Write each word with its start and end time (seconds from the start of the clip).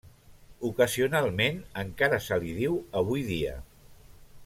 Ocasionalment 0.69 1.59
encara 1.83 2.19
se 2.29 2.41
li 2.45 2.57
diu 2.63 2.81
avui 3.03 3.27
dia. 3.33 3.57